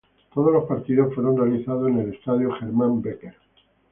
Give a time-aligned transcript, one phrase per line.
[0.33, 3.35] Todos los partidos fueron realizados en el Estadio Germán Becker.